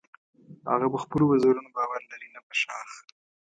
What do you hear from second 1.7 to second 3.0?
باور لري نه په شاخ.